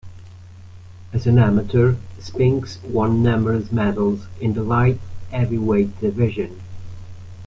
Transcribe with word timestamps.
As 1.13 1.27
an 1.27 1.37
amateur, 1.37 1.93
Spinks 2.17 2.81
won 2.81 3.21
numerous 3.21 3.71
medals 3.71 4.25
in 4.39 4.53
the 4.55 4.63
light 4.63 4.99
heavyweight 5.29 5.99
division. 6.01 6.59